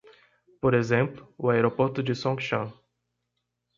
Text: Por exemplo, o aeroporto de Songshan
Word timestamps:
Por 0.59 0.73
exemplo, 0.73 1.31
o 1.37 1.47
aeroporto 1.51 2.01
de 2.01 2.15
Songshan 2.15 2.73